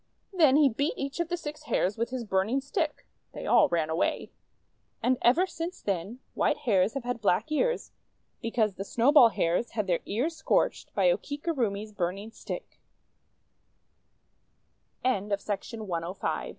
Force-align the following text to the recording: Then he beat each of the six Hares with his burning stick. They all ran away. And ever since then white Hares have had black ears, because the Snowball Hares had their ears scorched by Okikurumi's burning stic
Then 0.33 0.55
he 0.55 0.67
beat 0.67 0.95
each 0.97 1.19
of 1.19 1.29
the 1.29 1.37
six 1.37 1.65
Hares 1.65 1.95
with 1.95 2.09
his 2.09 2.23
burning 2.23 2.59
stick. 2.59 3.05
They 3.33 3.45
all 3.45 3.67
ran 3.69 3.87
away. 3.87 4.31
And 5.03 5.15
ever 5.21 5.45
since 5.45 5.79
then 5.79 6.17
white 6.33 6.57
Hares 6.57 6.95
have 6.95 7.03
had 7.03 7.21
black 7.21 7.51
ears, 7.51 7.91
because 8.41 8.73
the 8.73 8.83
Snowball 8.83 9.29
Hares 9.29 9.73
had 9.73 9.85
their 9.85 9.99
ears 10.07 10.35
scorched 10.35 10.91
by 10.95 11.11
Okikurumi's 11.11 11.91
burning 11.91 12.31
stic 12.31 12.79